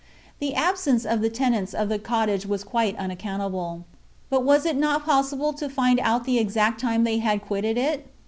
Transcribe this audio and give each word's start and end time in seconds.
The 0.39 0.55
absence 0.55 1.05
of 1.05 1.21
the 1.21 1.29
tenants 1.29 1.75
of 1.75 1.87
the 1.87 1.99
cottage 1.99 2.47
was 2.47 2.63
quite 2.63 2.95
unaccountable. 2.97 3.85
But 4.31 4.43
was 4.43 4.65
it 4.65 4.75
not 4.75 5.05
possible 5.05 5.53
to 5.53 5.69
find 5.69 5.99
out 5.99 6.23
the 6.23 6.39
exact 6.39 6.81
time 6.81 7.03
they 7.03 7.19
had 7.19 7.43
quitted 7.45 7.77
it? 7.77 8.07